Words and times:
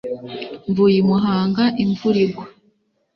Mvuye 0.69 0.97
I 1.01 1.05
Muhanga 1.09 1.63
imvura 1.83 2.17
igwa 2.25 2.45